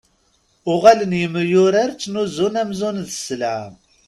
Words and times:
Uɣalen 0.71 1.13
yemyurar 1.21 1.89
ttnuzun 1.93 2.59
amzun 2.61 2.97
d 3.07 3.09
sselɛa. 3.15 3.65